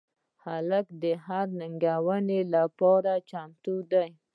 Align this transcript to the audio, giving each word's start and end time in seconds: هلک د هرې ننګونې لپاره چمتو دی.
هلک 0.45 0.85
د 1.01 1.03
هرې 1.25 1.53
ننګونې 1.59 2.39
لپاره 2.55 3.13
چمتو 3.29 3.75
دی. 3.91 4.09